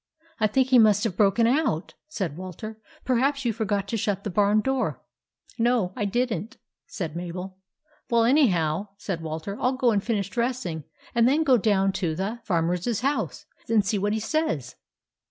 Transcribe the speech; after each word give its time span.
"I 0.39 0.47
think 0.47 0.69
he 0.69 0.79
must 0.79 1.03
have 1.03 1.15
broken 1.15 1.45
out," 1.45 1.93
said 2.09 2.35
Walter." 2.35 2.79
Perhaps 3.05 3.45
you 3.45 3.53
forgot 3.53 3.87
to 3.89 3.97
shut 3.97 4.23
the 4.23 4.31
barn 4.31 4.59
door."" 4.59 4.99
No, 5.59 5.93
I 5.95 6.05
did 6.05 6.33
n't," 6.33 6.57
said 6.87 7.15
Mabel. 7.15 7.59
"Well, 8.09 8.23
anyhow," 8.23 8.87
said 8.97 9.21
Walter," 9.21 9.55
I'll 9.61 9.73
go 9.77 9.91
and 9.91 10.03
finish 10.03 10.31
dressing, 10.31 10.85
and 11.13 11.27
then 11.27 11.43
go 11.43 11.55
down 11.59 11.91
to 11.91 12.15
the 12.15 12.39
Farmers 12.45 13.01
house 13.01 13.45
and 13.69 13.85
see 13.85 13.99
what 13.99 14.13
he 14.13 14.19
says." 14.19 14.75